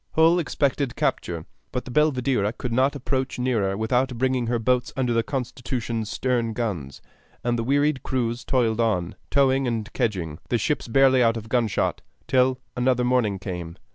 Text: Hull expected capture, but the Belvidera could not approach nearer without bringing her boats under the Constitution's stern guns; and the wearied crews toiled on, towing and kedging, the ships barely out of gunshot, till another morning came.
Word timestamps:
Hull 0.15 0.39
expected 0.39 0.95
capture, 0.95 1.45
but 1.71 1.85
the 1.85 1.91
Belvidera 1.91 2.53
could 2.57 2.73
not 2.73 2.95
approach 2.95 3.37
nearer 3.37 3.77
without 3.77 4.17
bringing 4.17 4.47
her 4.47 4.57
boats 4.57 4.91
under 4.97 5.13
the 5.13 5.21
Constitution's 5.21 6.09
stern 6.09 6.53
guns; 6.53 7.03
and 7.43 7.55
the 7.55 7.63
wearied 7.63 8.01
crews 8.01 8.43
toiled 8.43 8.79
on, 8.81 9.13
towing 9.29 9.67
and 9.67 9.93
kedging, 9.93 10.39
the 10.49 10.57
ships 10.57 10.87
barely 10.87 11.21
out 11.21 11.37
of 11.37 11.49
gunshot, 11.49 12.01
till 12.27 12.59
another 12.75 13.03
morning 13.03 13.37
came. 13.37 13.77